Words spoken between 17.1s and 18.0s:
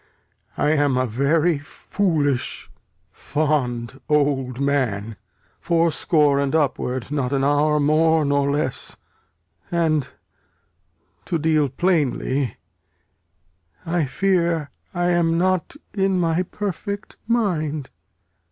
mind.